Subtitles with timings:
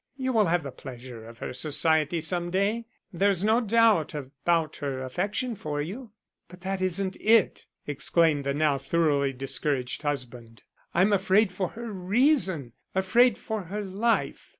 [0.17, 2.87] You will have the pleasure of her society some day.
[3.13, 6.09] There is no doubt about her affection for you."
[6.47, 10.63] "But that isn't it," exclaimed the now thoroughly discouraged husband.
[10.91, 14.49] "I am afraid for her reason, afraid for her life.